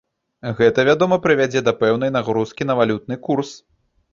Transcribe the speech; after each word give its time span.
Гэта, 0.61 0.85
вядома, 0.87 1.19
прывядзе 1.27 1.61
да 1.67 1.73
пэўнай 1.83 2.13
нагрузкі 2.17 2.69
на 2.71 2.79
валютны 2.83 3.15
курс. 3.29 3.57